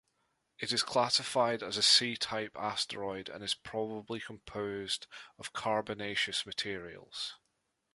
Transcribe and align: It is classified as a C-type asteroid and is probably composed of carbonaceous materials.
It 0.57 0.71
is 0.73 0.81
classified 0.81 1.61
as 1.61 1.77
a 1.77 1.83
C-type 1.83 2.57
asteroid 2.57 3.29
and 3.29 3.43
is 3.43 3.53
probably 3.53 4.19
composed 4.19 5.05
of 5.37 5.53
carbonaceous 5.53 6.43
materials. 6.43 7.35